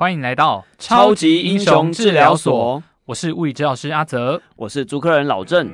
[0.00, 2.82] 欢迎来到超级英雄治疗所。
[3.04, 5.70] 我是物理治疗师阿泽，我是主客人老郑。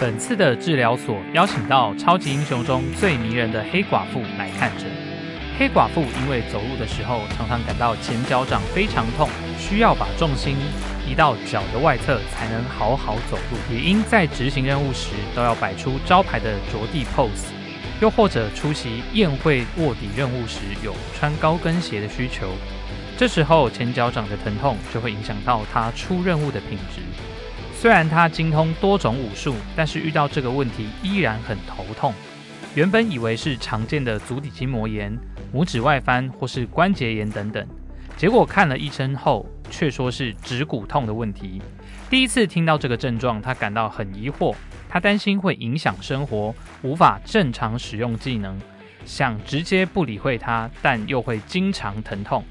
[0.00, 4.90] 本次的治疗所邀请到超级英雄中最迷人的黑寡妇来看诊。
[5.58, 9.28] 黑寡妇因为走路的时候常常感到前脚掌非常痛，
[9.58, 10.56] 需要把重心
[11.06, 17.52] 移到脚的外侧才能好好走路，也因在执行任务时都要摆出招牌的着地 pose。
[18.00, 22.50] 又或者出席宴会卧底任务时有穿高跟鞋的需求，
[23.16, 27.00] 这时候前脚掌的疼痛就会影响到他出任务的品质。
[27.72, 32.12] 虽然他精通多种武术，但是遇到这个问题依然很头痛。
[32.74, 35.16] 原本以为是常见的足底筋膜炎、
[35.54, 37.64] 拇指外翻或是关节炎等等，
[38.16, 41.62] 结果看了医生后却说是指骨痛的问题。
[42.10, 44.54] 第一次听到这个症状，他感到很疑惑。
[44.94, 48.56] 他担心会影响生活，无法正常使用技能，
[49.04, 52.44] 想直接不理会他，但又会经常疼痛。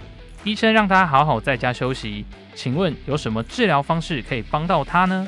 [0.44, 2.26] 医生让他好好在家休息。
[2.54, 5.26] 请问有什么治疗方式可以帮到他呢？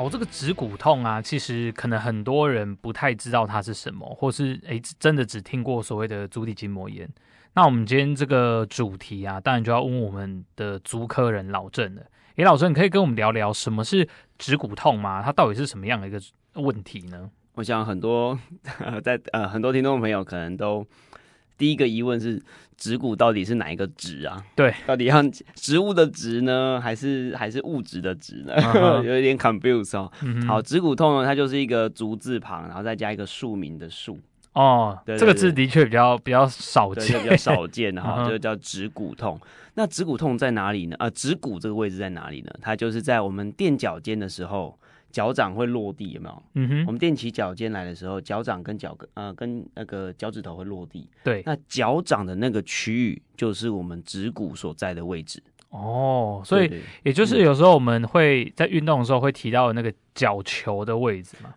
[0.00, 7.06] 好，这个指骨痛啊，其实可能很多人不太知道它是什么，或是诶真的只听过所谓的足底筋膜炎。
[7.52, 12.02] 那我们今天这个主题啊，当然就要问我们的足科人老郑了。
[12.36, 15.22] 诶，老郑，你可以跟我们聊聊什么是指骨痛吗？
[15.22, 16.18] 它到底是什么样的一个
[16.54, 17.30] 问题呢？
[17.56, 18.38] 我想很多
[19.04, 20.82] 在呃很多听众朋友可能都
[21.60, 22.42] 第一个疑问是。
[22.80, 24.42] 指骨到底是哪一个指啊？
[24.56, 25.22] 对，到底要
[25.54, 29.04] 植物的植呢，还是还是物质的植呢？Uh -huh.
[29.04, 30.10] 有一点 confuse 哦。
[30.22, 30.46] Mm -hmm.
[30.46, 34.18] 好，指骨痛呢，它就是一个足字旁，然后再加一个庶民的庶。
[34.54, 39.38] 哦、oh，这个字的确比较比较少见，比较少见 哈，就叫指骨痛。
[39.74, 40.96] 那指骨痛在哪里呢？
[41.00, 42.50] 呃，指骨这个位置在哪里呢？
[42.62, 44.74] 它就是在我们垫脚尖的时候。
[45.10, 46.42] 脚掌会落地，有没有？
[46.54, 46.86] 嗯哼。
[46.86, 51.08] 我们踮起脚尖来的时候，脚掌跟脚跟呃跟那个脚趾头会落地。
[51.24, 51.42] 对。
[51.44, 55.42] 那脚掌的那个区域就是我们指骨所在的位置。
[55.70, 61.54] 哦，所以也就是有时候我们会在运动的时候会提到那个脚球的位置嘛。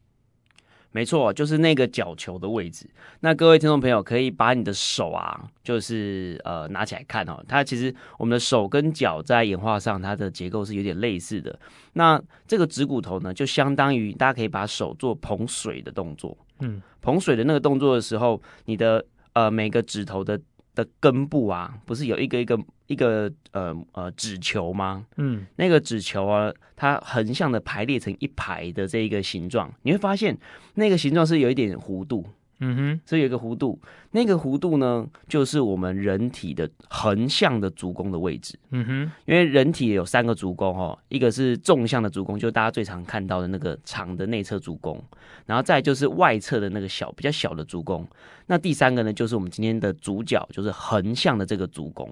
[0.94, 2.90] 没错，就是那个角球的位置。
[3.20, 7.44] 那各位听众朋友可以把你的手啊，就是呃拿起来看哦。
[7.48, 11.60] 它其实我们的手跟脚在演化上，它的结构是有点类似的。
[11.94, 16.38] 那这个指骨头呢，就相当于大家可以把手做捧水的动作。
[16.60, 20.40] 嗯，捧水的那个动作的时候，你的呃每个指头的。
[20.76, 25.06] 的根部啊，不是有一个一个一个呃呃纸球吗？
[25.18, 30.38] 嗯，那个纸球啊，它横向的排列成一排的这一个形状，你会发现
[30.76, 32.26] 那个形状是有一点弧度。
[32.66, 33.78] 嗯哼，所以有一个弧度，
[34.12, 38.58] 那个弧度呢，就是我们人体的横向的足弓的位置。
[38.72, 45.04] 嗯哼，因为人体有三个足弓哦，一个是纵向的足弓，就是大家最常看到的那个长的内侧足弓，
[45.46, 48.08] 然后再就是外侧的那个小比较小的足弓，
[48.48, 52.10] 那第三个呢，就是我们今天的主角，就是横向的这个足弓。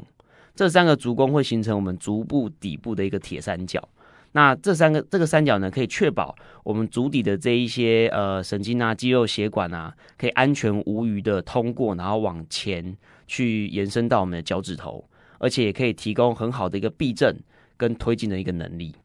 [0.54, 3.82] 这三个足弓会形成我们足部底部的一个铁三角。
[4.34, 6.34] 那这三个这个三角呢，可以确保
[6.64, 12.96] 我们足底的这一些呃神经啊、肌肉、血管啊，可以安全无虞的通过，然后往前
[13.28, 15.04] 去延伸到我们的脚趾头，
[15.40, 17.38] 而且也可以提供很好的一个避震
[17.76, 18.96] 跟推进的一个能力。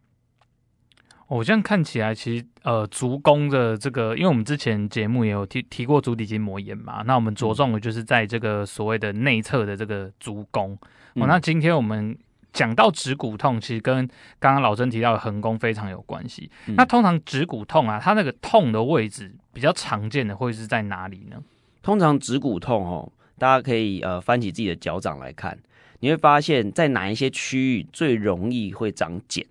[1.27, 10.79] 我这样看起来，其实呃足弓的这个，因为我们之前节目也有提提过足底筋膜炎嘛，那我们着重的就是在这个所谓的内侧的这个足弓。
[11.15, 12.17] 哦，那今天我们。
[12.57, 14.09] 讲到指骨痛，其实跟
[14.39, 16.51] 刚刚老曾提到的横弓非常有关系。
[16.67, 16.75] 嗯。
[16.75, 21.37] 那通常指骨痛啊，它那个痛的位置比较常见的会是在哪里呢？
[21.83, 25.57] 通常指骨痛哦，大家可以呃翻起自己的脚掌来看，
[26.01, 29.47] 你会发现在哪一些区域最容易会长茧。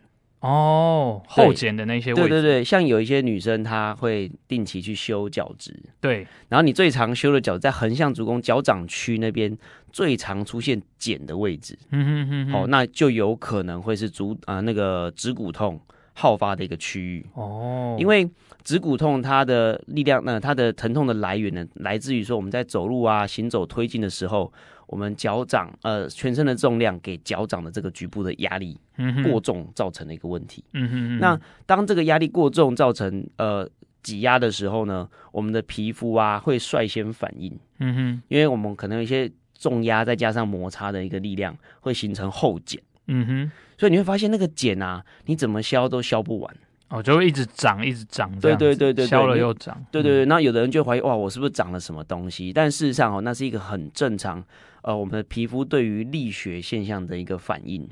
[0.46, 9.58] 哦，后茧的那些位置，对对对，像有一些女生她会定期去修脚趾，对，然后你最常修的脚在横向足弓脚掌区那边
[9.92, 15.82] 最常出现茧的位置，嗯哼哼，好，那就有可能会是足啊、呃、那个趾骨痛
[16.14, 17.26] 好发的一个区域。
[17.34, 18.30] 哦，因为
[18.64, 24.54] 指骨痛它的力量，呢、呃、它的疼痛的来源呢，来自于说我们在走路啊、行走、推进的时候。
[24.88, 28.80] 我们脚掌呃全身的重量给脚掌的这个局部的压力
[29.24, 30.64] 过重造成的一个问题。
[30.74, 31.20] 嗯哼。
[31.20, 33.68] 那当这个压力过重造成呃
[34.04, 37.58] 挤压的时候呢，我们的皮肤啊会率先反应。
[37.80, 38.22] 嗯哼。
[38.28, 42.82] 因为我们可能有一些重压再加上摩擦的一个力量会形成后茧。
[43.08, 43.52] 嗯哼。
[43.78, 46.56] 所以你会发现那个茧啊，你怎么削都削不完。
[46.88, 48.32] 哦，就会一直长，一直长。
[48.40, 49.76] 对对对对，削了又长。
[49.92, 50.26] 对对对。
[50.26, 52.54] 那有的人就怀疑哇，我是不是长了什么东西？
[52.54, 54.42] 但事实上哦，那是一个很正常。
[54.86, 57.90] 呃，我们的皮肤对于力学现象的一个反应，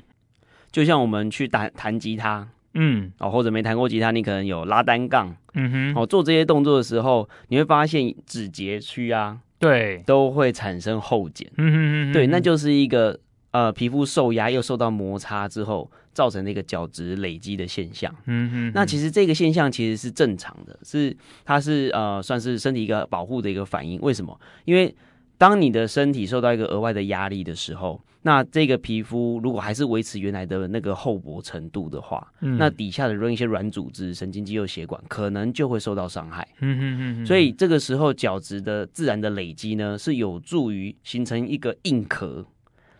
[0.70, 13.18] 就像我们去弹弹吉他，嗯，哦，或者没弹过吉他，你可能有拉单杠，嗯哼，哦，做这些动作的时候，你会发现指节区啊，对，都会产生后茧，嗯哼嗯哼，对，那就是一个
[13.50, 24.38] 呃皮肤受压又受到摩擦之后造成的一个角质累积的现象，嗯哼，那其实这个现象其实是正常的，是它是呃算是身体一个保护的一个反应，为什么？
[24.64, 24.94] 因为
[25.36, 36.46] 当你的身体受到一个额外的压力的时候，那这个皮肤如果还是维持原来的那个厚薄程度的话，嗯、那底下的一些软组织、神经肌肉、血管可能就会受到伤害。
[36.60, 37.26] 嗯哼哼哼。
[37.26, 42.46] 所以这个时候角质的自然的累积呢，是有助于形成一个硬壳，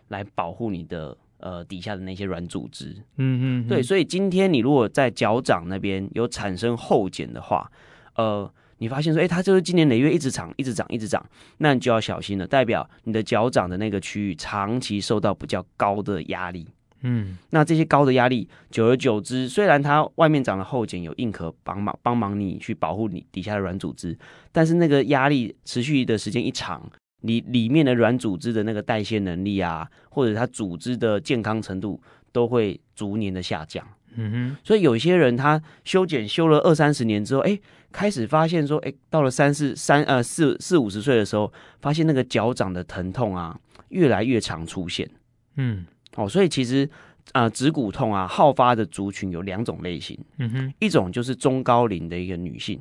[0.08, 2.94] 来保护你的呃底下的那些软组织。
[3.16, 3.68] 嗯嗯。
[3.68, 7.70] 对，所以今天你如果在脚掌那边有产生后茧的话，
[8.16, 8.52] 呃。
[8.78, 11.24] 你发现说，哎、欸，它就是今年累月一直长，一直长，一直长，
[11.58, 16.66] 那你就要小心了，代表你的脚掌的那个区域长期受到比较高的压力。
[17.06, 24.16] 嗯，那这些高的压力，久而久之，虽然它外面长了后茧，有硬壳帮忙帮忙你去保护你底下的软组织，
[24.50, 26.82] 但是那个压力持续的时间一长，
[27.20, 32.00] 你里面的软组织的那个代谢能力啊，或者它组织的健康程度，
[32.34, 33.86] 都会逐年的下降。
[34.16, 37.60] 嗯哼，所以有些人他修剪修了二三十年之后，哎、欸，
[37.92, 43.56] 开始发现说，哎、欸，到了三四三呃四四五十岁的时候，发现那个脚掌的疼痛啊，
[43.90, 45.08] 越来越常出现。
[45.56, 45.86] 嗯，
[46.16, 46.88] 哦，所以其实
[47.32, 50.18] 啊、呃，指骨痛啊，好发的族群有两种类型。
[50.38, 52.80] 嗯哼，一种就是中高龄的一个女性。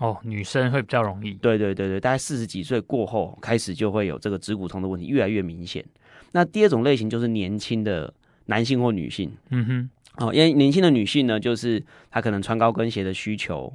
[0.00, 1.34] 哦，女生会比较容易。
[1.34, 5.84] 对对对对，大概四十几岁过后，开始就会有这个指骨痛的问题，越来越明显。
[6.32, 8.12] 那第二种类型就是年轻的
[8.46, 9.32] 男性或女性。
[9.50, 9.90] 嗯哼。
[10.18, 13.72] 哦，因为年轻的女性呢，就是她可能穿高跟鞋的需求，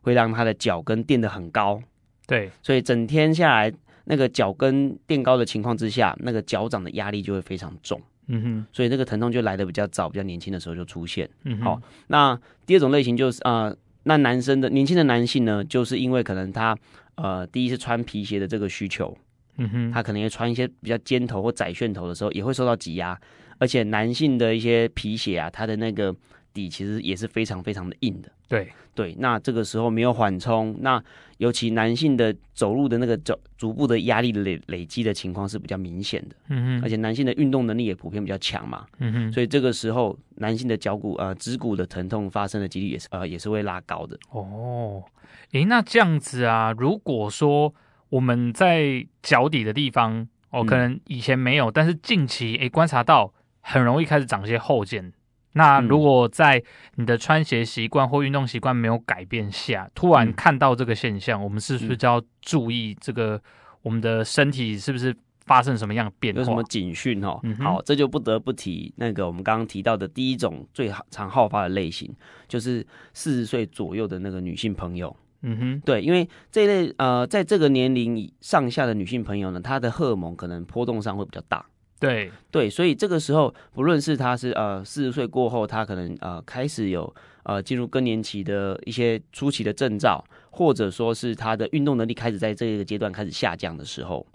[0.00, 1.80] 会让她的脚跟垫得很高，
[2.26, 3.72] 对，所以整天下来，
[4.06, 11.30] 那个脚跟垫高的情况之下，那个脚掌的压力就会非常重，嗯哼，所以那个疼痛就来的比较早，比较年轻的时候就出现。
[11.44, 12.36] 嗯哼，好，那
[12.66, 13.72] 第二种类型就是呃，
[14.02, 16.76] 那男生的年轻的男性呢，就是因为可能他
[17.14, 19.16] 呃，第一是穿皮鞋的这个需求，
[19.58, 23.16] 嗯哼，他可能也穿一些比较尖头或窄楦头的时候，也会受到挤压。
[23.58, 26.14] 而且男性的一些皮鞋啊，它的那个
[26.52, 28.30] 底其实也是非常非常的硬的。
[28.48, 31.02] 对对，那这个时候没有缓冲，那
[31.38, 36.36] 尤其男性的走路的那个脚足部的压力累累积的情况是比较明显的。
[36.48, 38.86] 嗯哼，而且男性的运动能力也普遍比较强嘛。
[38.98, 44.16] 嗯哼，所以这个时候男性的脚骨呃指骨的疼痛发生的几率也是呃也是会拉高的。
[44.30, 45.02] 哦，
[45.50, 47.74] 诶，那这样子啊，如果说
[48.10, 53.32] 我们在脚底的地方哦，可能以前没有，嗯、但是近期诶观察到。
[53.68, 55.12] 很容易开始长一些后茧。
[55.54, 56.62] 那如果在
[56.94, 63.40] 你的穿鞋习惯或运动习惯没有改变下，突然看到这个现象，嗯、我们是不是就要注意这个
[63.82, 65.16] 我们的身体是不是
[65.46, 66.40] 发生什么样的变化？
[66.40, 67.40] 有什么警讯哦？
[67.42, 72.14] 嗯、好，这就不得不提那个我们刚刚提到的第一种最常好发的类型，
[72.46, 75.16] 就是四十岁左右的那个女性朋友。
[75.42, 81.64] 嗯哼，对，因为这一类呃，在这个年龄上下的女性朋友呢，她的荷尔蒙可能波动上会比较大。
[81.98, 87.12] 对对，所以这个时候，不论是他是呃四十岁过后，他可能呃开始有
[87.44, 94.26] 呃进入更年期的一些初期的征兆，或者说是他的运动能力开始在这个阶段开始下降的时候，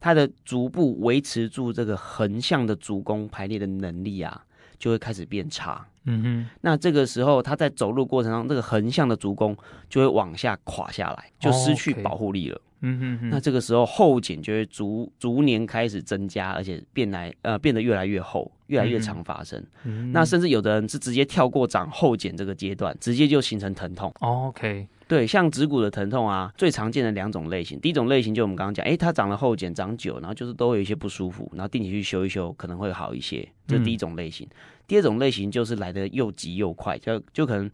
[0.00, 4.42] 他的足部维持住这个横向的足弓排列的能力啊，
[4.78, 5.86] 就会开始变差。
[6.04, 9.54] 嗯哼，那这个时候他在走路过程中，这个横向的足弓
[9.90, 12.56] 就会往下垮下来，就失去保护力了。
[12.56, 12.69] Oh, okay.
[12.82, 19.62] 嗯哼哼，那这个时候后茧就会逐逐年开始增加，而且变来呃变得越来越厚，越来越常发生。
[19.84, 24.12] 嗯，那甚至有的人是直接跳过长后茧这个阶段，直接就形成疼痛。
[24.20, 33.46] 哦，OK，对，像指骨的疼痛啊，最常见的两种类型，第一种类型就我们刚刚讲，哎，它长了后茧长久，然后就是都会有一些不舒服，然后定期去修一修，可能会好一些。
[33.66, 34.46] 这是第一种类型。
[34.50, 34.56] 嗯，
[34.86, 37.70] 第二种类型就是来的又急又快，就就可能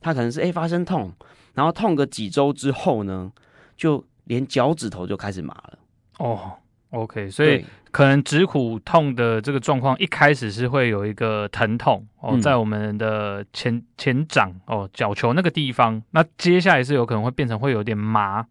[0.00, 1.12] 它可能是哎发生痛，
[1.54, 3.32] 然后痛个几周之后呢，
[3.76, 5.78] 就连脚趾头就开始麻了。
[6.18, 6.52] 哦
[6.90, 18.46] ，OK，所以可能指骨痛的这个状况一开始是会有一个疼痛哦，在我们的前前掌哦脚球那个地方，那接下来是有可能会变成会有点麻，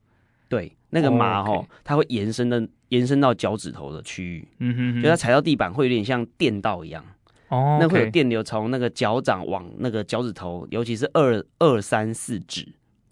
[0.48, 7.04] 对，那个麻哦，它会延伸的延伸到脚趾头的区域，嗯哼哼，就它踩到地板会有点像电到一样。
[7.50, 12.68] 哦，那会有电流从那个脚掌往那个脚趾头，尤其是二二三四指。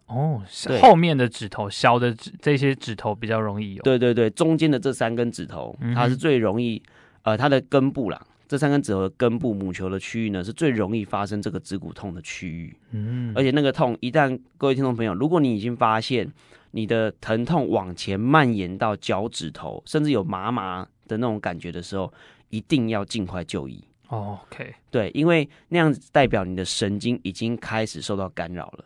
[0.08, 0.42] 哦，
[0.82, 3.84] 后面的指头，小的指这些指头比较容易有。
[3.84, 6.82] 对对对，中间的这三根指头，它是最容易，
[7.24, 12.74] 嗯、呃，它的根部啦，这三根指头的根部母球的区域呢，是最容易发生这个指骨痛的区域。
[12.92, 16.32] 嗯，而且那个痛，一旦各位听众朋友，如果你已经发现
[16.72, 22.14] 你的疼痛往前蔓延到脚趾头，甚至有麻麻的那种感觉的时候，
[22.48, 23.84] 一定要尽快就医。
[24.08, 28.86] 哦，OK，对，因为那样子代表你的神经已经开始受到干扰了。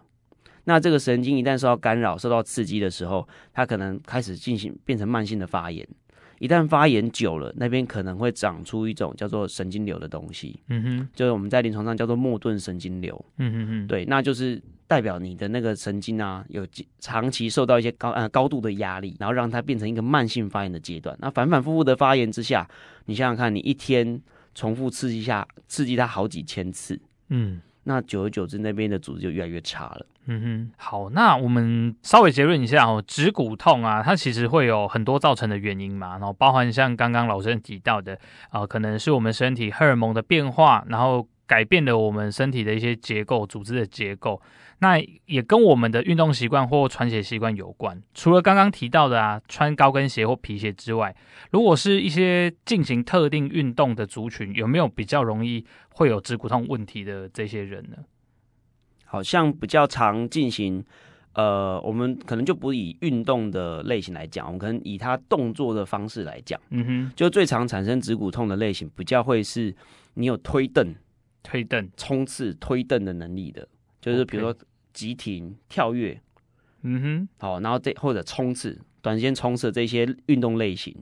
[0.65, 5.87] 那这个神经一旦受到干扰、受到刺激的时候，它可能开始进行变成慢性的发炎。
[6.39, 10.59] 一旦发炎久了，那边可能会长出一种叫做神经瘤的东西。
[10.69, 13.25] 嗯哼，就是我们在临床上叫做莫顿神经瘤。
[13.37, 16.65] 嗯哼哼，对，那就是代表你的那个神经啊，有
[16.97, 21.15] 长期受到一些高呃高度的压力，然后让它变成一个慢性发炎的阶段。
[21.21, 22.67] 那反反复复的发炎之下，
[23.05, 24.19] 你想想看，你一天
[24.55, 26.99] 重复刺激下刺激它好几千次，
[27.29, 30.05] 嗯，那久而久之，那边的组织就越来越差了。
[30.27, 38.17] 嗯哼，好，那我们稍微结论一下哦，指骨痛啊，它其实会有很多造成的原因嘛，然后包含像刚刚老师提到的，
[38.51, 44.39] 啊、可能是我们身体荷尔蒙的变化，然后改变了我们身体的一些结构、组织的结构，
[44.79, 47.99] 那也跟我们的运动习惯或穿鞋习惯有关。
[48.13, 51.13] 除了刚刚提到的啊，穿高跟鞋或皮鞋之外，
[51.49, 57.97] 如果是一些进行特定运动的族群，有没有比较容易会有指骨痛问题的这些人呢？
[59.11, 60.81] 好像比较常进行，
[61.33, 69.75] 呃，我们可能就不以运动的类型来讲，我们可能以他动作的方式来讲，嗯哼，就最常产生指骨痛的类型，比较会是
[70.13, 70.95] 你有推蹬、
[71.43, 73.67] 推蹬、冲刺、推蹬的能力的，
[73.99, 74.55] 就是比如说
[74.93, 76.17] 急停、跳跃，
[76.83, 80.95] 嗯哼，好，然后这或者冲刺、短时间冲刺这些运动类型。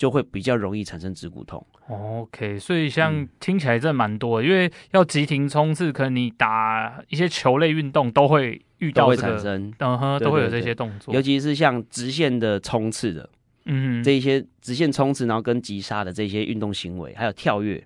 [0.00, 1.62] 就会比较容易产生指骨痛。
[1.90, 13.28] OK，所以像听起来真的蛮多的，嗯，因为要急停冲刺，可能你打一些球类运动都会遇到，这个，都会产生，嗯哼，都会有这些动作，尤其是像直线的冲刺的，
[13.64, 17.82] 嗯，这一些直线冲刺，然后跟急刹的这些运动行为，还有跳跃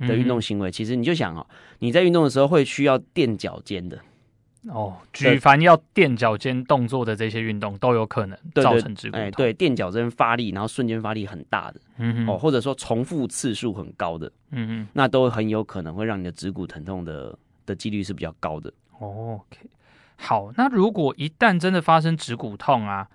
[0.00, 1.46] 的运动行为，嗯，其实你就想哦，
[1.80, 3.98] 你在运动的时候会需要垫脚尖的。
[4.68, 9.26] 哦，举凡要垫脚尖动作的这些运动都有可能造成指骨痛。
[9.26, 18.72] 哎，对，垫脚尖发力，然后瞬间发力很大的，嗯哼，哦，或者说重复次数很高的，嗯哼，那都很有可能会让你的指骨疼痛的的几率是比较高的。
[18.98, 19.68] 哦，OK，
[20.16, 23.08] 好，那如果一旦真的发生指骨痛啊，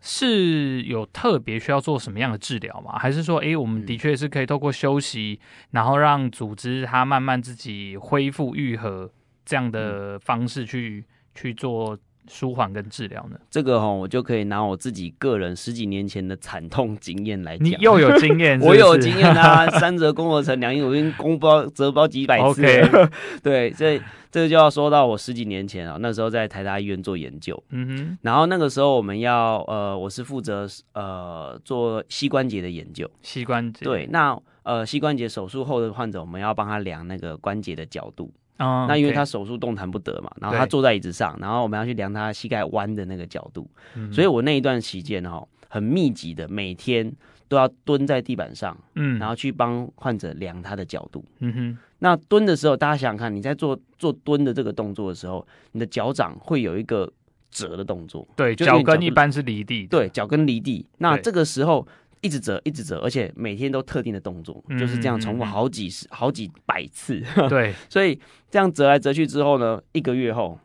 [0.00, 2.98] 是有特别需要做什么样的治疗吗？
[2.98, 9.10] 还是说，哎，我们的确是可以透过休息，嗯、然后让组织它慢慢自己恢复愈合？
[9.44, 13.38] 这样的方式去、嗯、去做舒缓跟治疗呢？
[13.50, 17.68] 这个哈，我就可以拿我自己个人十几年前的惨痛经验来讲。
[17.68, 18.68] 你又有经验是是？
[18.70, 19.68] 我有经验啊！
[19.78, 22.62] 三折肱合成两阴，我已经弓包折包几百次。
[22.62, 23.10] Okay.
[23.44, 27.62] 对，这这就要说到我十几年前啊，那时候在台大医院做研究。
[27.68, 28.18] 嗯哼。
[28.22, 33.10] 然后那个时候我们要呃，我是负责呃做膝关节的研究。
[33.20, 33.84] 膝关节。
[33.84, 38.32] 对，那呃膝关节手术后的患者，我们要帮他量那个关节的角度。
[38.58, 47.12] 哦，那因为他手术动弹不得嘛，然后他坐在椅子上，然后我们要去量他膝盖弯的那个角度，嗯，所以我那一段期间哈，很密集的每天
[47.48, 51.78] 都要蹲在地板上，嗯，然后去帮患者量他的角度，嗯哼。
[51.98, 57.10] 那蹲的时候，大家想想看，你在做做蹲的这个动作的时候，你的脚掌会有一个
[57.50, 60.86] 折的动作，对，脚跟一般是离地，对，脚跟离地。
[60.98, 61.86] 那这个时候。
[62.24, 67.22] 一直折，一直折，而且每天都特定的动作，嗯、就是这样重复好几十、好几百次。
[67.50, 68.18] 对， 所以
[68.50, 70.58] 这样折来折去之后呢，一个月后，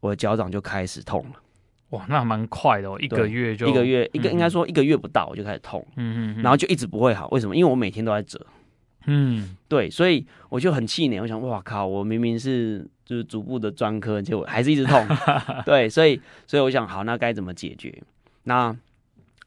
[0.00, 1.36] 我的脚掌就开始痛了。
[1.90, 5.86] 哇，那蛮快的哦，一个月就一个月，一个应该说一个月不到我就开始痛。
[5.94, 7.54] 嗯嗯，然后就一直不会好，为什么？
[7.54, 8.44] 因为我每天都在折。
[9.06, 15.06] 嗯，对，所以我就很气馁，我想，哇靠，我明明是就是足部的专科，结果还是一直痛。
[15.64, 18.02] 对，所以所以我想，好，那该怎么解决？
[18.42, 18.76] 那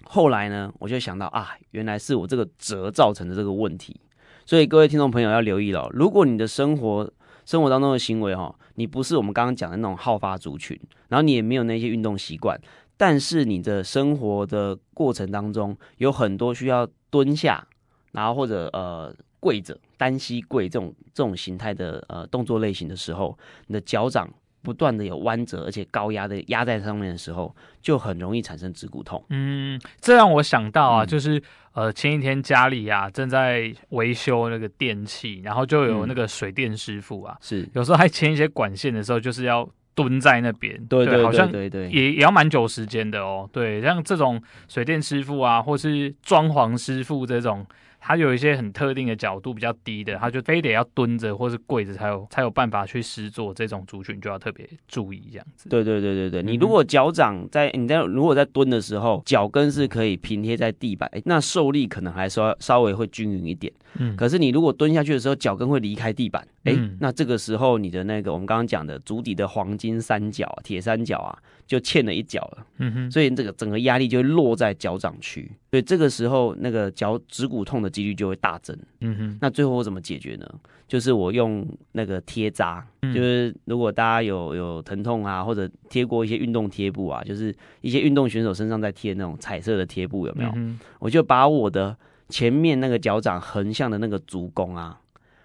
[0.03, 3.99] 后来呢，我就想到啊，原来是我这个折造成的这个问题。
[4.45, 7.11] 所以各位听众朋友要留意了，如果你的生活
[7.45, 10.79] 生活当中的行为哈，你不是我们刚刚讲的那种好发族群，
[11.09, 12.59] 然后你也没有那些运动习惯，
[12.97, 17.67] 但是你的生活的过程当中有很多需要蹲下，
[18.13, 23.37] 然后或者呃跪着单膝跪这种这种形态的呃动作类型的时候，
[23.67, 24.27] 你的脚掌。
[24.61, 29.23] 不断的有弯折，而且高压的压在上面的时候，就很容易产生指骨痛。
[29.29, 31.41] 嗯，这让我想到啊，嗯、就是
[31.73, 43.49] 呃前一天家里啊正在维修那个电器，然后就有那个水电师傅啊，是、嗯、有时候还牵一些管线的时候，就是要蹲在那边，对对，对，对，对，好像对对，也也要蛮久时间的哦。
[43.51, 47.65] 对，像这种水电师傅啊，或是装潢师傅这种。
[47.99, 53.53] 他有一些很特定的角度比较低的，它就非得要蹲着或是跪着才有才有办法去施作。
[53.53, 55.67] 这种族群就要特别注意这样子。
[55.69, 63.71] 对对对对对，你如果脚掌在你在如果在蹲的时候，脚跟是可以平贴在地板，那受力可能还稍稍微会均匀一点。
[63.95, 72.65] 嗯，可是你如果蹲下去的时候，脚跟会离开地板，哎、欸，那这个时候你的那个我们刚刚讲的足底的黄金三角、铁三角啊，就欠了一脚了。
[72.77, 78.77] 嗯哼，所以这个整个压力就会落在脚掌区，所以这个时候那个脚趾骨痛的几率就会大增。
[79.01, 80.47] 嗯哼，那最后我怎么解决呢？
[80.87, 90.51] 就是我用那个贴扎，就是如果大家有有疼痛啊，或者贴过一些运动贴布啊，就是一些运动选手身上在贴那种彩色的贴布，有没有？
[90.55, 91.95] 嗯、我就把我的
[92.27, 94.99] 前面那个脚掌横向的那个足弓啊，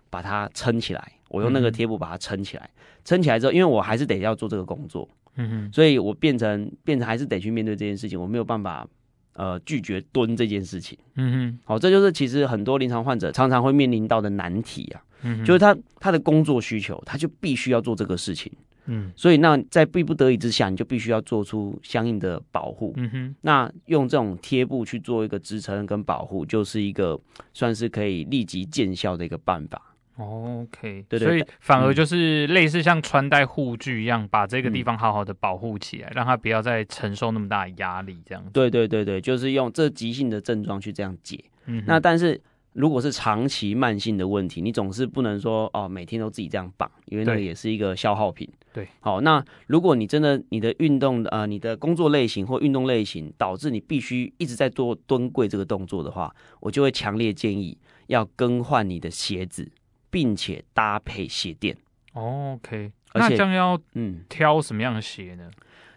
[0.08, 1.12] 把它撑起来。
[1.28, 2.70] 我用那个贴布把它撑起来，
[3.04, 8.86] 撑起来之后，因为我还是得要做这个工作，嗯哼，所以我变成变成还是得去面对这件事情，我没有办法
[9.34, 18.52] 呃拒绝蹲这件事情，嗯哼，好，这就是其实很多临床患者常常会面临到的难题啊，嗯，就是他他的工作需求，他就必须要做这个事情，
[18.86, 27.18] 嗯，所以那在逼不得已之下，你就必须要做出相应的保护，嗯哼，那用这种贴布去做一个支撑跟保护，就是一个
[27.52, 29.93] 算是可以立即见效的一个办法。
[30.16, 38.44] OK，对对，所以反而就是类似像穿戴护具一样，把这个地方好好的保护起来，让它不要再承受那么大的压力，这样。
[38.52, 41.42] 对对对对，就是用这急性的症状去这样解。
[41.66, 42.40] 嗯，那但是
[42.74, 48.48] 如果是长期慢性的问题，你总是不能说哦，每天都自己这样绑，因为那个也是一个消耗品。
[48.72, 57.76] 对，好，那如果你真的你的运动呃你的工作类型或运动类型导致你必须一直在做蹲跪这个动作的话，我就会强烈建议
[58.08, 59.70] 要更换你的鞋子。
[60.14, 61.76] 并且搭配鞋垫。
[62.12, 65.50] OK，那这样要嗯挑什么样的鞋呢？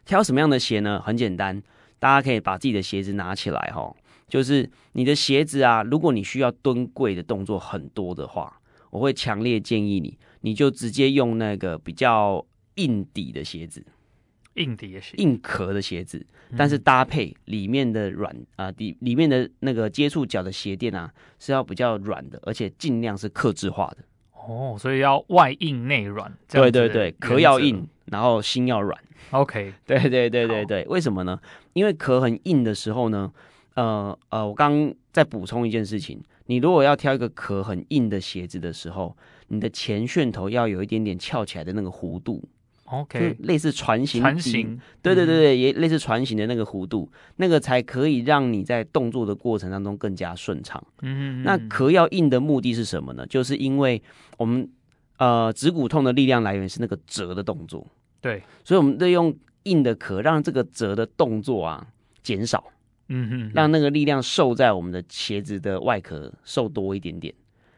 [0.06, 1.00] 挑什么样的鞋呢？
[1.00, 1.62] 很简单，
[2.00, 3.96] 大家可以把自己的鞋子拿起来哈，
[4.28, 8.60] 就是你的鞋子啊，如果你需要蹲跪的动作很多的话，
[8.90, 12.44] 我会强烈建议你，你就直接用那个比较
[12.78, 13.86] 硬底的鞋子。
[14.58, 16.26] 硬底的鞋，硬壳的鞋子，
[16.58, 23.98] 但是搭配里面的软啊底里面的那个接触脚的鞋垫啊，是要比较软的，而且尽量是克制化的。
[24.32, 26.32] 哦，所以要外硬内软。
[26.48, 28.98] 对对对，壳要硬，然后心要软。
[29.32, 31.40] OK， 对对对对对，为什么呢？
[31.74, 33.32] 因为壳很硬的时候呢，
[33.74, 39.18] 呃呃，我刚刚再补充一件事情，你如果要挑一个壳很硬的鞋子的时候，
[39.50, 42.42] 你的前楦头要有一点点翘起来的那个弧度。
[42.88, 50.82] OK，类似船型，船型，对对对对，也类似船型的那个弧度，嗯，那个才可以让你在动作的过程当中更加顺畅。
[51.02, 53.26] 嗯嗯，那壳要硬的目的是什么呢？
[53.28, 54.02] 就是因为
[54.38, 54.70] 我们
[55.18, 57.86] 呃指骨痛的力量来源是那个折的动作，
[58.22, 61.86] 对，所以我们得用硬的壳，让这个折的动作啊
[62.24, 62.72] 减少。
[63.10, 67.34] 嗯哼，让那个力量受在我们的鞋子的外壳受多一点点，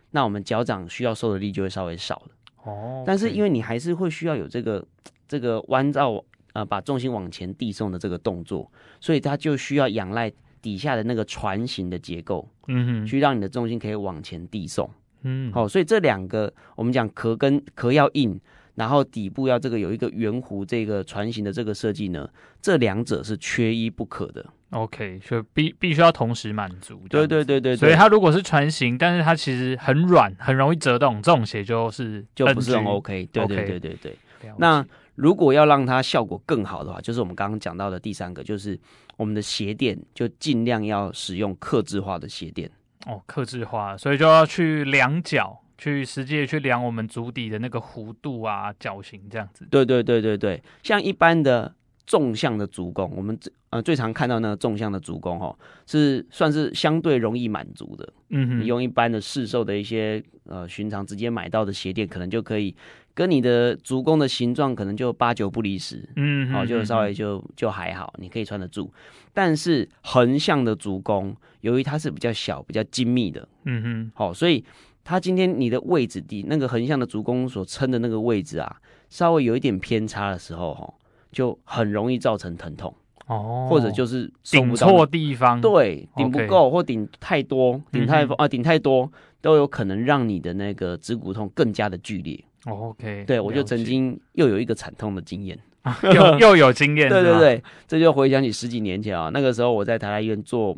[0.09, 2.31] 那我们脚掌需要受的力就会稍微少了。
[2.63, 4.85] 哦，但是因为你还是会需要有这个
[5.27, 8.69] 这个弯绕呃，把重心往前递送的这个动作，
[8.99, 14.89] 所以它就需要仰赖底下的那个船型的结构，嗯哼，去让你的重心可以往前递送，
[15.21, 18.39] 嗯，好，所以这两个我们讲壳跟壳要硬，
[18.73, 22.27] 然后底部要这个有一个圆弧这个船型的这个设计呢，
[22.59, 24.43] 这两者是缺一不可的。
[24.71, 27.01] OK，所以必必须要同时满足。
[27.09, 33.27] 对对对对，所以它如果是船型，但是它其实很软，很容易折动，这种鞋就是就不是很 OK。
[33.31, 34.17] 对对对对对。
[34.57, 38.79] 那如果要让它效果更好的话，就是我们刚刚讲到的第三个，就是
[39.17, 42.69] 我们的鞋垫就尽量要使用克制化的鞋垫。
[43.07, 49.67] 哦，克制化，所以就要去量脚，去实际去量我们足底的那个弧度啊、脚型这样子。
[49.71, 51.73] 对对对对对，像一般的。
[52.09, 58.13] 纵向的足弓，我们最呃最常看到那个纵向的足弓哈，是算是相对容易满足的。
[58.29, 62.75] 嗯哼，你用一般的市售的一些呃寻常直接买到的鞋垫，可能就可以
[63.13, 66.03] 跟你的足弓的形状可能就八九不离十。
[66.15, 68.91] 嗯，好，就稍微就就还好，你可以穿得住。
[69.31, 74.65] 但是横向的足弓，由于它是比较小、比较精密的，嗯哼，好，所以
[75.03, 78.77] 它今天你的位置地那个横向的足弓所撑的那个位置啊，
[79.09, 80.91] 稍微有一点偏差的时候哈。
[81.31, 82.93] 就很容易造成疼痛
[83.27, 92.43] 哦，或者就是顶错地方，对，顶不够、或顶太多，顶太、嗯、啊顶太多都有可能让你的那个指骨痛更加的剧烈。
[92.65, 95.57] OK，对我就曾经又有一个惨痛的经验，
[96.13, 100.75] 又又有经验， 对对对，这就回想起十几年前啊，那个时候我在台大医院做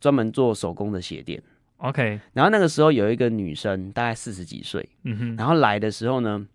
[0.00, 1.40] 专门做手工的鞋垫
[1.76, 6.46] ，OK，然后那个时候有一个女生大概四十几岁，嗯哼，然后来的时候呢，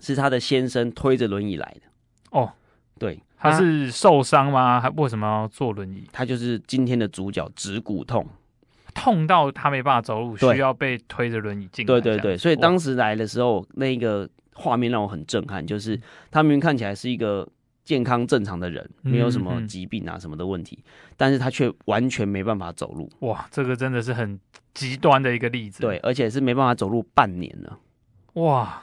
[0.00, 1.82] 是她的先生推着轮椅来的，
[2.30, 2.50] 哦。
[3.00, 4.78] 对，他是受伤吗？
[4.78, 6.06] 还为什么要坐轮椅？
[6.12, 8.26] 他就是今天的主角，指骨痛，
[8.94, 11.86] 痛到他没办法走路，需要被推着轮椅进来。
[11.86, 15.98] 对对对，所以当时来的时候，那个画面让我很震撼，就是
[16.30, 17.48] 他明明看起来是一个
[17.82, 23.10] 健康正常的人，没有什么疾病啊什么的问题，嗯、但是他却完全没办法走路。
[23.20, 24.38] 哇，这个真的是很
[24.74, 25.80] 极端的一个例子。
[25.80, 27.78] 对，而且是没办法走路半年了。
[28.34, 28.82] 哇。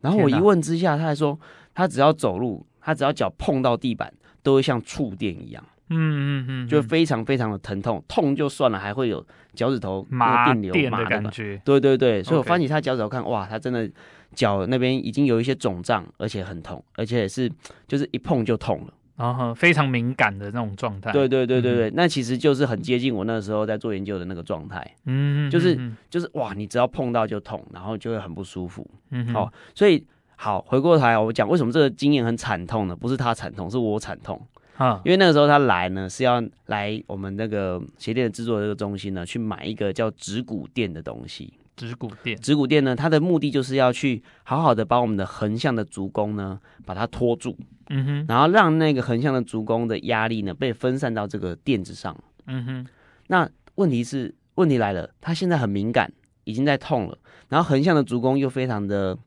[0.00, 1.38] 然后我一问之下，他还说
[1.74, 4.12] 他只要走路，他只要脚碰到地板，
[4.42, 5.64] 都会像触电一样。
[5.92, 11.60] 嗯嗯嗯，就非常非常的疼痛，痛就算了，还会有脚趾头麻电流麻的感觉。
[11.64, 13.90] 对对对，所以我翻起他脚趾头看，哇，他真的
[14.32, 17.50] 脚那边已经有一些肿胀，而且很痛，而且是
[17.88, 21.10] 就是一碰就痛了，然后非常敏感的那种状态。
[21.10, 24.88] 对对对对对，那其实就是很接近我那时候在做研究的那个状态。
[25.06, 25.76] 嗯，就是
[26.08, 28.88] 就是哇，你只要碰到就痛，然后就会很不舒服。
[29.10, 30.06] 嗯，好，所以
[30.42, 32.96] 好回过头来我讲为什么这个经验很惨痛呢？
[32.96, 34.40] 不是他惨痛，是我惨痛。
[34.78, 41.52] 啊因为那个时候他来呢，是要来我们那个鞋垫的制作的这个中心呢，去买一个叫指骨垫的东西。
[41.76, 47.54] 指骨垫，指骨垫呢，它的目的就是要去好好的把我们的横向的足弓呢，把它托住。
[47.90, 52.16] 嗯哼，然后让那个横向的足弓的压力呢，被分散到这个垫子上。
[52.46, 52.86] 嗯哼，
[53.26, 56.10] 那问题是，问题来了，他现在很敏感，
[56.44, 57.18] 已经在痛了，
[57.50, 59.18] 然后横向的足弓又非常的。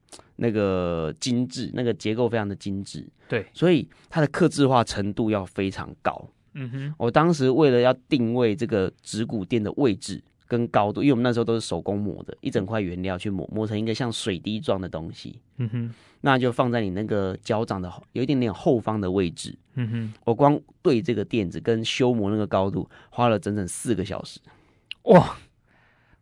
[0.44, 6.30] 那个精致，那个结构非常的精致，对，所以它的刻制化程度要非常高。
[6.56, 15.40] 嗯哼，我当时为了要定位这个指骨垫的位置跟高度，因为我们那时候都是手工磨的，一整块原料去磨，磨成一个像水滴状的东西。
[15.58, 19.58] 嗯哼，那就放在你那个脚掌的有一点点后方的位置。
[19.76, 24.40] 嗯哼，我光对这个垫子跟修磨那个高度，花了整整四个小时。
[25.04, 25.38] 哇！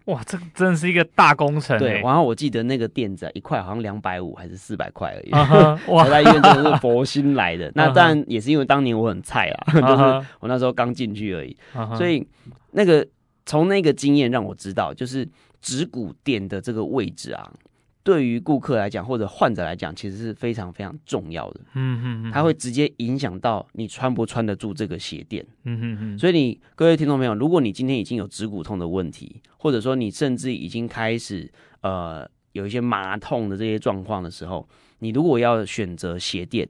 [0.06, 1.78] 哇，这真的是一个大工程。
[1.78, 5.32] 对，然后我记得那个垫子、啊、一块好像两百五还是四百块而已。
[5.32, 7.72] Uh huh, 哇，我在医院真的是佛心来的。
[7.76, 9.88] 那当然也是因为当年我很菜啦，uh huh.
[9.88, 11.56] 就是我那时候刚进去而已。
[11.76, 11.96] Uh huh.
[11.96, 12.28] 所以
[12.72, 13.08] 那个
[13.46, 15.28] 从那个经验让我知道，就是
[15.62, 17.52] 指骨垫的这个位置啊。
[18.04, 21.62] 对于顾客来讲，或者患者来讲，其实是非常非常重要的。
[21.74, 25.46] 嗯嗯嗯，它会直接影响到你穿不穿得住这个鞋垫。
[25.64, 26.18] 嗯嗯嗯。
[26.18, 34.68] 所以你各位听众朋友，如果你今天已经有指骨痛的问题，或者说你甚至已经开始呃有一些麻痛的这些状况的时候，
[35.00, 36.68] 你如果要选择鞋垫，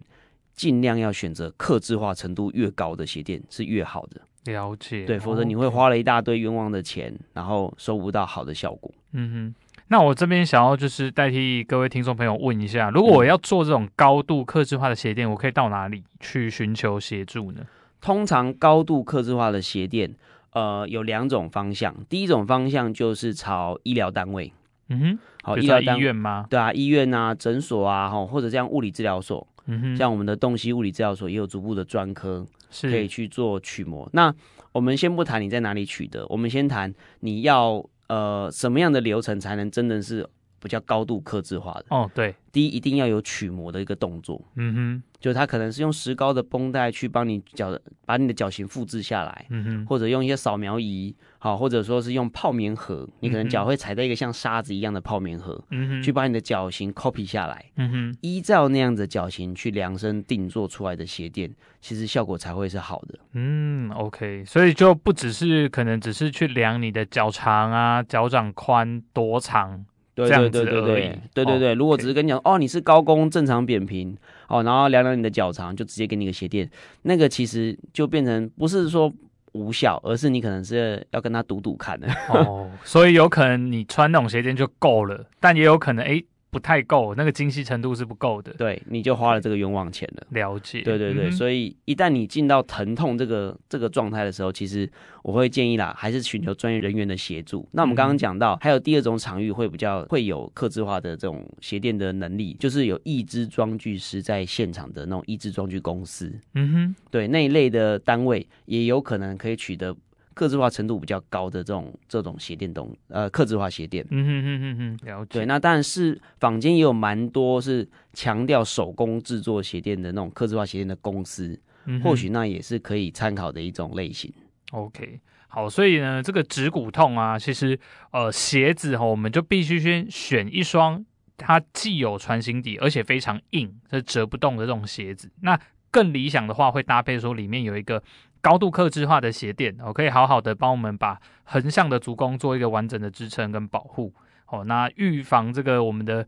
[0.54, 4.20] 尽量要选择克制化程度越高的鞋垫是越好的。
[4.52, 5.06] 了解。
[5.06, 8.92] 对，否则你会花了一大堆冤枉的钱，然后收不到好的效果。
[9.14, 9.56] 嗯哼。
[9.92, 17.60] 那我这边想要就是代替各位听众朋友问一下，如果我要做这种高度克制化的鞋垫，我可以到哪里去寻求协助呢？
[18.00, 20.16] 通常高度克制化的鞋垫，
[20.54, 21.94] 呃，有两种方向。
[22.08, 24.54] 第一种方向就是朝医疗单位，
[24.88, 26.48] 嗯哼，好，医疗医院吗？
[26.50, 34.10] 对啊，医院啊，诊所啊，或者这样物理治疗所，嗯哼，像我们的洞悉物理治疗所也有足部的专科，是可以去做取模。
[34.14, 34.34] 那
[34.72, 37.86] 我们先不谈你在哪里取得，我们先谈你要。
[38.12, 40.28] 呃，什么样的流程才能真的是
[40.62, 41.86] 比较高度克制化的？
[41.90, 44.42] 哦，对，第一一定要有取模的一个动作。
[44.56, 45.04] 嗯哼。
[45.22, 63.20] 就它可能是用石膏的绷带去帮你脚把你的脚型复制下来，嗯哼，或者用一些扫描仪，好，或者说是用泡棉盒，你可能脚会踩在一个像沙子一样的泡棉盒，嗯哼，去把你的脚型 copy 下来，嗯哼，依照那样子的脚型去量身定做出来的鞋垫，其实效果才会是好的。
[63.34, 69.86] 嗯，OK，所以就不只是可能只是去量你的脚长啊，脚掌宽多长。
[70.28, 74.16] 对对对对对对对对，如果只是跟你讲哦，你是高弓正常扁平
[74.48, 76.70] 哦，然后量量你的脚长，就直接给你个鞋垫，
[77.04, 79.12] 那个其实就变成不是说
[79.54, 86.22] 无效，而是你可能是要跟他赌赌看的哦，所以有可能你穿那种鞋垫就够了，但也有可能哎。
[86.52, 88.54] 不太够，那个精细程度是不够的。
[88.54, 90.28] 对，你就花了这个冤枉钱了。
[90.32, 90.82] 了解。
[90.82, 94.88] 对对对，嗯、所以一旦你进到疼痛这个这个状态的时候，其实
[95.24, 97.68] 我会建议啦，还是寻求专业人员的协助。
[97.72, 106.32] 那我们刚刚讲到，嗯、还有第二种场域会比较会有克制化的这种鞋垫的能力，就是有义肢装具师在现场的那种义肢装具公司。
[106.56, 109.96] 嗯哼，对那一类的单位也有可能可以取得。
[110.34, 115.40] 客制化程度比较高的这种这种鞋垫，东呃，克制化鞋垫，嗯哼哼哼哼，了解。
[115.40, 124.34] 对，那当然是坊间也有蛮多是强调手工制作鞋垫的那种克制化鞋垫的公司，嗯、或许那也是可以参考的一种类型。
[124.72, 127.78] OK，好，所以呢，这个指骨痛啊，其实
[128.12, 135.30] 呃，鞋子哈，我们就必须先选一双它既有船型底，而且非常硬，是折不动的这种鞋子。
[135.42, 135.60] 那
[135.92, 138.02] 更理想的话，会搭配说里面有一个。
[138.42, 144.14] 高度克制化的鞋垫，哦，可以好好的帮我们把横向的足弓做一个完整的支撑跟保护，
[144.48, 146.28] 哦，那预防这个我们的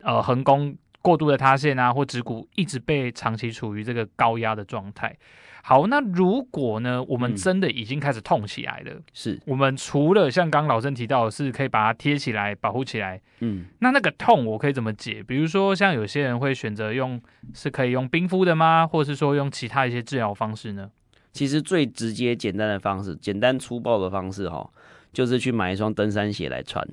[0.00, 5.16] 呃横弓过度的塌陷啊，或指骨一直被长期处于这个高压的状态。
[5.64, 15.22] 好，那如果呢，我们真的已经开始痛起来了，嗯、是我们除了像刚刚老郑提到的是可以把它贴起来保护起来，嗯，那那个痛我可以怎么解？
[15.22, 17.22] 比如说像有些人会选择用
[17.54, 18.84] 是可以用冰敷的吗？
[18.84, 20.90] 或是说用其他一些治疗方式呢？
[21.32, 24.70] 其实最直接简单的方式，简单粗暴的方式哈，
[25.12, 26.86] 就是去买一双登山鞋来穿。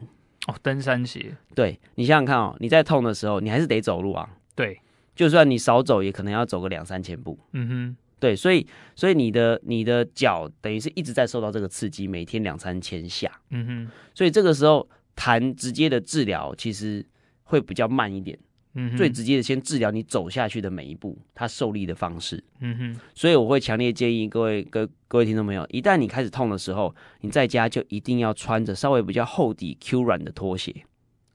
[0.48, 1.36] 哦，登山鞋。
[1.54, 4.30] 对，你想想看哦，你在痛的时候，你还是得走路啊。
[4.56, 4.80] 对，
[5.16, 7.38] 就算你少走，也可能要走个两三千步。
[7.52, 13.30] 嗯哼，对，所以所以你的你的脚等于是一直在受到这个刺激，每天两三千下。
[13.50, 17.06] 嗯哼，所以这个时候谈直接的治疗，其实
[17.44, 18.40] 会比较慢一点。
[18.80, 22.42] 嗯，最直接的先治疗你走下去的每一步，它受力的方式。
[22.60, 30.74] 嗯哼，所以我会强烈建议各位各各位听众朋友，一旦你开始痛的时候，你在家就一定要穿着稍微比较厚底 Q 软的拖鞋。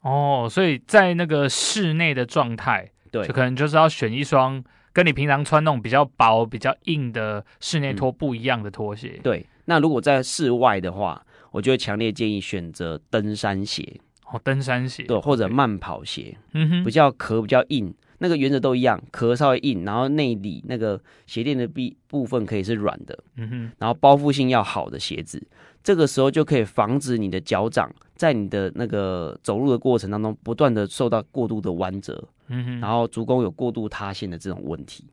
[0.01, 9.15] 哦，所以在那个室内的状态，对，就可能就是要选一双跟你平常穿那种比较薄、比较硬的室内拖不一样的拖鞋。
[9.17, 9.23] 嗯。
[9.23, 14.01] 对，那如果在室外的话，我就会强烈建议选择登山鞋。
[14.35, 25.41] 哦，登山鞋，对，或者慢跑鞋，嗯哼，比较壳比较硬，那个原则都一样，壳稍微硬，然后内里那个鞋垫的壁部分可以是软的，嗯哼，然后包覆性要好的鞋子，
[25.85, 35.05] 这个时候就可以防止你的脚掌在你的那个走路的过程当中不断的受到过度的弯折，嗯哼，然后足弓有过度塌陷的这种问题。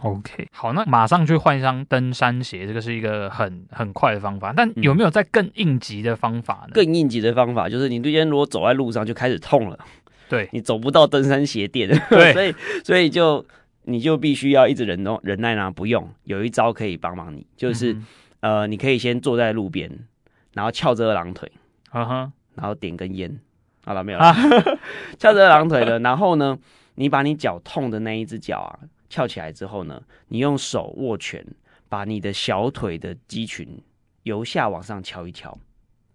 [0.00, 4.52] OK，好，那马上去换一双登山鞋，这个是一个很很快的方法。
[4.56, 6.70] 但有没有在更应急的方法呢？
[6.72, 9.76] 更应急的方法就是，你今天如果走在路上就开始痛了，
[10.28, 13.44] 对，你走不到登山鞋垫，对， 所以所以就
[13.86, 15.68] 你就必须要一直忍耐忍耐呢。
[15.68, 18.06] 不用，有一招可以帮忙你，就是、嗯、
[18.40, 19.90] 呃，你可以先坐在路边，
[20.52, 21.50] 然后翘着二郎腿，
[21.92, 23.36] 嗯哼，然后点根烟，
[23.84, 24.32] 好了没有了？
[25.18, 26.56] 翘着二郎腿的，然后呢，
[26.94, 28.78] 你把你脚痛的那一只脚啊。
[29.08, 31.44] 翘起来之后呢，你用手握拳，
[31.88, 33.80] 把你的小腿的肌群
[34.22, 35.58] 由下往上敲一敲。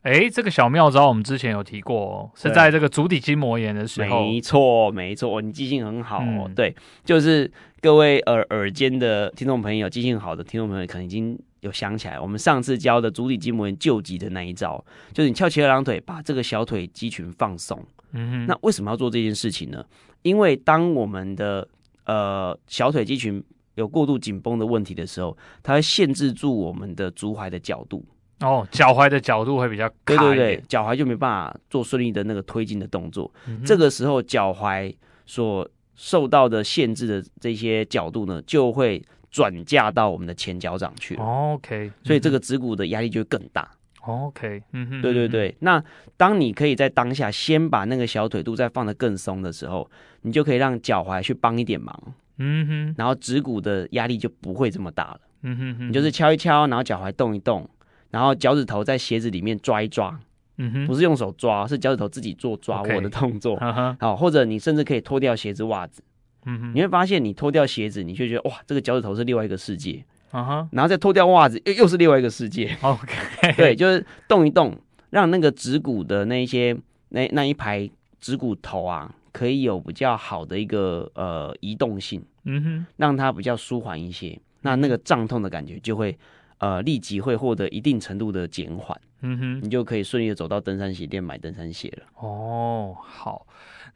[0.03, 4.21] 哎，这个小妙招我们之前有提过哦，是在这个足底筋膜炎的时候。
[4.21, 6.43] 没错，没错，你记性很好哦。
[6.45, 6.75] 嗯、对，
[7.06, 17.82] 就是各位耳耳尖的听众朋友，记性好的听众朋友，可能已经有想起来，我们上次教的足底筋膜炎救急的那一招，就是你翘起二郎腿，把这个小腿肌群放松。
[18.12, 19.86] 嗯哼，那为什么要做这件事情呢？
[20.21, 21.65] 因为当我们的
[22.05, 23.43] 呃，小腿肌群
[23.75, 28.05] 有过度紧绷的问题的时候，它会限制住我们的足踝的角度。
[28.39, 29.89] 哦，脚踝的角度会比较。
[30.05, 33.31] 对对对，脚踝就没办法做顺利的那个推进的动作。
[33.47, 34.93] 嗯、这个时候，脚踝
[35.25, 41.23] 所受到的限制的这些角度呢，就会转嫁到我们的前脚掌去了。
[41.23, 43.71] 哦、OK，所以这个指骨的压力就会更大。
[44.05, 45.55] OK，嗯哼，对对对。
[45.59, 45.81] 那
[46.17, 49.89] 当你可以在当下先把那个小腿肚再放得更松的时候，
[50.23, 51.97] 你就可以让脚踝去帮一点忙。
[52.37, 55.19] 嗯哼，然后指骨的压力就不会这么大了。
[55.43, 57.69] 嗯哼哼，你就是敲一敲，然后脚踝动一动，
[58.09, 60.19] 然后脚趾头在鞋子里面抓一抓。
[60.57, 63.57] 嗯哼，不是用手抓，是脚趾头自己做抓握的动作。
[63.57, 63.73] Okay.
[63.73, 63.95] Uh-huh.
[63.99, 66.03] 好，或者你甚至可以脱掉鞋子、袜子。
[66.45, 70.03] 嗯哼，你会发现你脱掉鞋子，你就觉得哇，这个脚趾头是另外一个世界。
[70.34, 72.76] 嗯哼，然后再脱掉袜子，又又是另外一个世界。
[72.82, 73.15] OK，
[73.56, 74.76] 对，就是动一动，
[75.12, 76.76] 让那个指骨的那一些
[77.10, 82.24] 那那一排指骨头啊，可以有比较好的一个呃移动性。
[82.46, 86.17] 嗯哼，让它比较舒缓一些，那那个胀痛的感觉就会
[86.58, 89.00] 呃立即会获得一定程度的减缓。
[89.22, 92.04] 嗯哼，你就可以顺利的走到登山鞋店买登山鞋了。
[92.15, 93.46] 哦，好，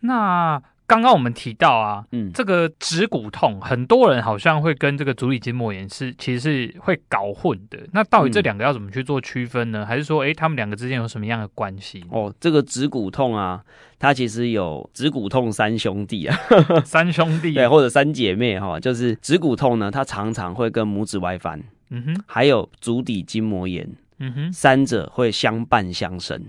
[0.01, 0.61] 那。
[0.87, 7.77] 刚刚我们提到啊，嗯，这个指骨痛，很多人好像会跟这个足底筋膜炎是其实是会搞混的。
[7.91, 9.83] 那到底这两个要怎么去做区分呢？
[9.83, 12.01] 嗯、还是说，哎，他们两个之间有什么样的关系？
[12.09, 13.61] 哦，这个指骨痛啊，
[13.99, 16.37] 它其实有指骨痛三兄弟啊，
[16.85, 23.85] 三兄弟对，或者三姐妹哈、哦，就是指骨痛呢，它常常会跟拇指外翻，嗯哼，还有足底筋膜炎，
[24.19, 26.41] 嗯哼，三者会相伴相生。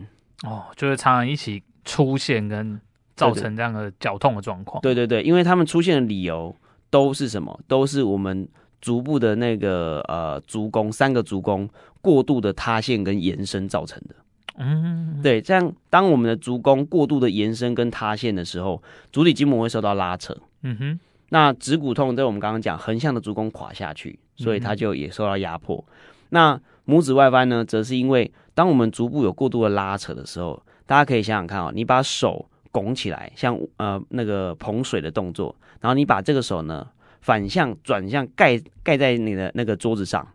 [0.45, 2.81] 哦，就是常常一起出现跟。
[3.19, 4.81] 造成这样的脚痛的状况。
[4.81, 6.55] 对对对，因为他们出现的理由
[6.89, 7.59] 都是什么？
[7.67, 8.49] 都是我们
[8.81, 11.69] 足部的那个呃足弓三个足弓
[12.01, 14.15] 过度的塌陷跟延伸造成的。
[14.61, 18.81] 嗯，对，这样当我们的足弓过度的延伸跟塌陷的时候，
[19.13, 20.37] 足底筋膜会受到拉扯。
[20.63, 21.01] 嗯哼，
[21.31, 25.77] 那指骨痛在我们刚刚讲横向的足弓垮下去，所以它就也受到压迫。
[25.77, 25.95] 嗯、
[26.31, 32.49] 那拇指外翻呢，则是因为当我们足部有过度的拉扯的时候，大家可以想想看哦，你把手。
[32.79, 36.87] 拱起来，像呃那个捧水的动作，然后你把这个手呢
[37.21, 40.27] 反向转向盖盖在你的那个桌子上，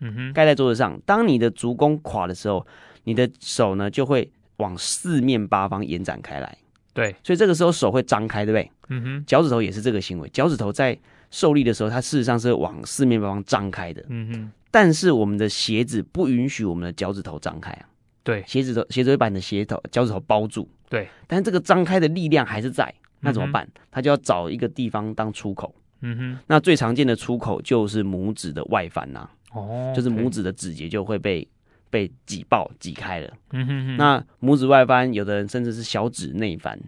[0.00, 0.98] 嗯哼，盖在桌子上。
[1.04, 2.66] 当你的足弓垮的时候，
[3.04, 6.56] 你的手呢就会往四面八方延展开来。
[6.94, 8.70] 对，所以这个时候手会张开，对不对？
[8.88, 10.98] 嗯哼，脚趾头也是这个行为，脚趾头在
[11.30, 14.02] 受力的时候，它事实上是往四面八方张开的。
[14.08, 17.86] 嗯哼，但是我们的鞋子不允许我们的脚趾头张开啊。
[18.22, 20.68] 对，鞋子头鞋子会把你的鞋头脚趾头包住。
[20.88, 23.68] 对，但是这个张开的力量还是在，那怎么办？
[23.90, 25.74] 他、嗯、就要找一个地方当出口。
[26.02, 29.30] 嗯哼，那最常见的出口就是拇指的外翻呐、啊。
[29.54, 31.46] 哦，就是拇指的指节就会被
[31.90, 33.32] 被挤爆挤开了。
[33.52, 33.96] 嗯哼哼。
[33.96, 36.78] 那拇指外翻，有的人甚至是小指内翻。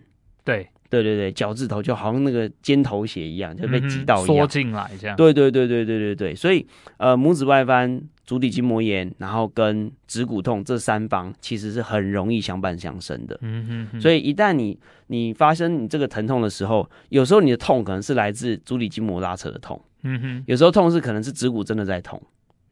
[0.44, 0.68] 对。
[0.90, 5.16] 对对对，脚趾头就好像那个尖头鞋一样，就被挤到一样，缩进来这样。
[5.16, 6.66] 对对对对对对对，所以
[6.98, 13.38] 呃，拇指外翻、足底筋膜炎，然后跟指骨痛这三方其实是很容易相伴相生的。
[13.42, 14.00] 嗯哼哼。
[14.00, 19.80] 所以一旦你你发生你这个疼痛的时候，有时候你的痛可能是来自足底筋膜拉扯的痛。
[20.02, 20.44] 嗯哼。
[20.46, 22.22] 有时候痛是可能是指骨真的在痛。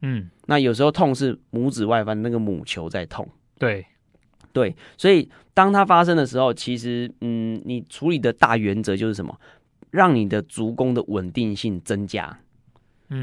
[0.02, 0.30] 嗯。
[0.46, 3.28] 那有时候痛是拇指外翻那个母球在痛。
[3.58, 3.84] 对。
[4.52, 9.32] 对，所以当它发生的时候，其实，嗯，你处理的大原则就是什么？
[9.92, 12.36] 让你的足弓的稳定性增加。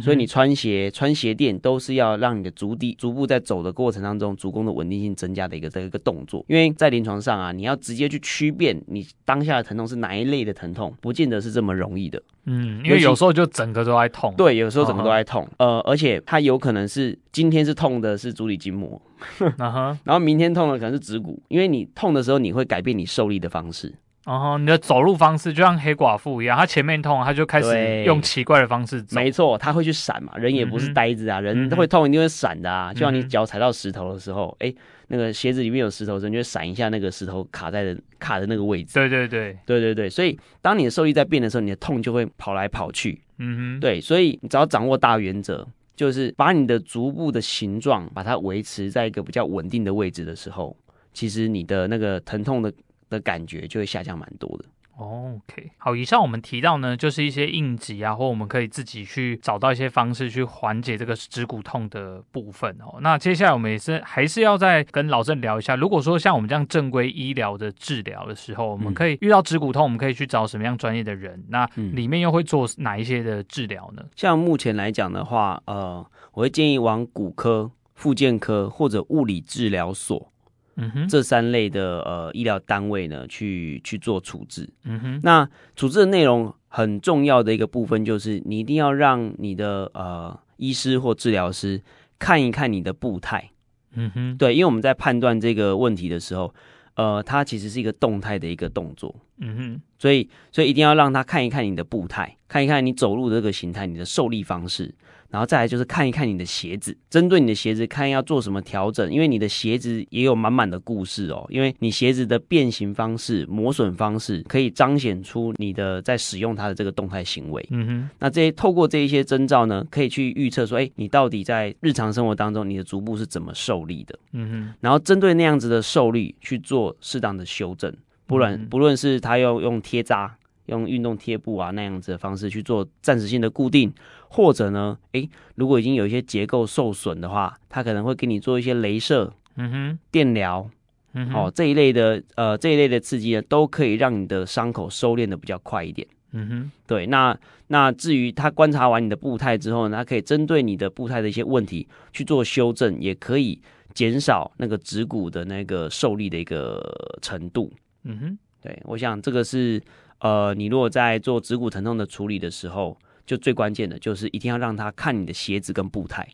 [0.01, 6.43] 所以你穿鞋、穿鞋垫都是要让你的足底、足部在走的过程当中，足弓的稳定性增加的一个这一个动作。
[6.49, 12.21] 因为在临床上啊，你要直接去区辨你当下的疼痛是哪一类的疼痛，不见得是这么容易的。
[12.45, 14.33] 嗯，因为有时候就整个都在痛。
[14.37, 15.47] 对，有时候整个都在痛。
[15.57, 19.01] 呃，而且它有可能是今天是痛的是足底筋膜，
[19.57, 23.93] 然后明天痛的可能是指骨，因为你痛的时候你会改变你受力的方式。
[24.27, 29.15] 哦，你的走路方式就像黑寡妇一样，他前面痛，他就开始用奇怪的方式走。
[29.15, 30.33] 没错，他会去闪嘛。
[30.35, 32.91] 人也不是呆子啊，嗯、人都会痛，一定会闪的啊。
[32.91, 34.75] 嗯、就像你脚踩到石头的时候，哎、嗯，
[35.07, 38.95] 那个鞋子里面有石头，你就会闪一下那个石头卡在的卡的那个位置。
[38.95, 40.09] 对对对，对对对。
[40.09, 43.21] 所以当你的受力在变的时候，你的痛就会跑来跑去。
[43.37, 44.01] 嗯哼，对。
[44.01, 50.75] 所以你只要掌握大原则，就是把你的足部的形状把它维持在一个比较稳定的位置的时候，
[51.13, 52.73] 其实你的那个疼痛的
[53.09, 54.65] 的感觉就会下降蛮多的。
[54.99, 62.97] OK，好，以上我们提到呢，就是一些应急啊，或我们可以自己去找到一些方式去缓解这个指骨痛的部分哦。
[63.01, 71.45] 那接下来我们也是还是要再跟老郑聊一下，如果说像我们这样正规医疗的治疗的时候，我们可以遇到指骨痛，我们可以去找什么样专业的人？
[71.49, 74.03] 那里面又会做哪一些的治疗呢？
[74.15, 80.31] 像目前来讲的话，呃，我会建议往骨科、复健科或者物理治疗所。
[80.77, 84.69] 嗯哼，这三类的呃医疗单位呢，去去做处置。
[84.83, 91.81] 嗯哼，那处置的内容很重要的一个部分就是，你一定要让你的呃医师或治疗师
[92.19, 93.49] 看一看你的步态。
[93.93, 96.53] 嗯哼，对，因为我们在判断这个问题的时候，
[96.93, 99.15] 呃，它其实是一个动态的一个动作。
[99.39, 104.93] 嗯哼，所以所以一定要让他看一看你的步态，看一看你走路的这个形态，你的受力方式。
[105.29, 111.45] 然后再来就是看一看你的鞋子，针对你的鞋子看要做什么调整，因为你的鞋子也有满满的故事哦。
[111.49, 117.65] 因为你鞋子的变形方式、磨损方式，可以彰显出你的在使用它的这个动态行为。
[117.71, 124.17] 嗯哼，那这些透过这一些征兆呢，可以去预测说，哎，你到底在日常生活当中你的足部是怎么受力的？
[124.31, 127.93] 嗯哼，然后针对那样子的受力去做适当的修正，
[128.25, 130.37] 不然不论是他要用贴扎。
[130.67, 133.89] 用运动贴布啊那样子的方式去做暂时性的固定，
[134.29, 140.69] 或者呢，诶，如果已经有一些结构受损的话，他可能会给你做一些镭射、嗯哼，电疗，
[141.13, 146.07] 嗯哼，哦这一类的呃这一类的刺激呢，都可以让你的伤口收敛的比较快一点。
[146.31, 147.37] 嗯哼，对，那
[147.67, 153.61] 那至于他观察完你的步态之后呢，他可以针对你的步态的一些问题去做修正，也可以
[153.93, 156.83] 减少那个指骨的那个受力的一个
[157.21, 157.71] 程度。
[158.03, 159.81] 嗯哼，对，我想这个是。
[160.19, 166.27] 呃，你如果在做指骨疼痛的处理的时候，就最关键的就是一定要让他看你的鞋子跟步态，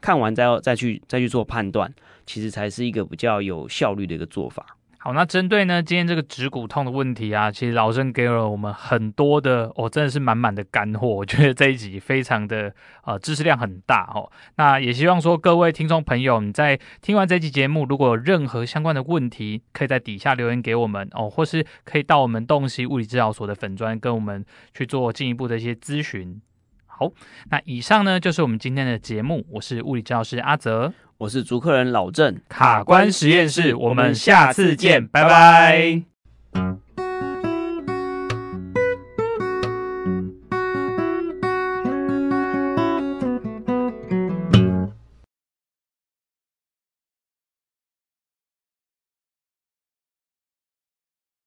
[0.00, 1.92] 看完再要再去再去做判断，
[2.24, 4.76] 其实才是一个比较有效率的一个做法。
[4.98, 11.06] 好，那针对呢今天这个指骨痛的问题啊，其实老郑给了我们很多的，哦，真的是满满的干货。
[11.06, 14.28] 我觉得这一集非常的呃知识量很大哦。
[14.56, 26.40] 那也希望说各位听众朋友，你在听完这期节目，如果有任何相关的问题，可以在底下留言给我们哦，或是可以到我们洞悉物理治疗所的粉专跟我们去做进一步的一些咨询。
[26.86, 27.12] 好，
[27.50, 30.92] 那以上呢就是我们今天的节目，我是物理治疗师阿泽。
[31.18, 36.02] 我是逐客人老郑，卡关实验室，我们下次见，拜拜。